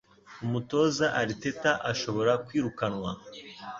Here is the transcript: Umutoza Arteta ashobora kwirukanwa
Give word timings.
Umutoza 0.45 1.05
Arteta 1.21 1.71
ashobora 1.91 2.31
kwirukanwa 2.45 3.11